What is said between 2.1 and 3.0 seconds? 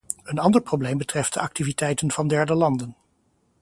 van derde landen.